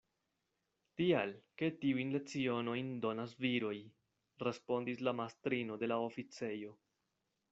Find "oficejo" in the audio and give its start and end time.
6.09-6.75